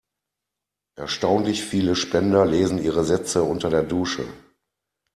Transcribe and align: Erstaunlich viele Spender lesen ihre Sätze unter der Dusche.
Erstaunlich 0.97 1.61
viele 1.61 1.95
Spender 1.95 2.43
lesen 2.43 2.79
ihre 2.79 3.03
Sätze 3.05 3.43
unter 3.43 3.69
der 3.69 3.83
Dusche. 3.83 4.25